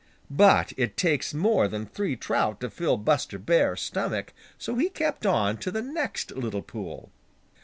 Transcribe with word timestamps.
But 0.31 0.73
it 0.77 0.97
takes 0.97 1.31
more 1.31 1.67
than 1.67 1.85
three 1.85 2.15
trout 2.15 2.59
to 2.61 2.71
fill 2.71 2.97
Buster 2.97 3.37
Bear's 3.37 3.81
stomach, 3.81 4.33
so 4.57 4.73
he 4.73 4.89
kept 4.89 5.27
on 5.27 5.57
to 5.57 5.69
the 5.69 5.83
next 5.83 6.31
little 6.31 6.63
pool. 6.63 7.11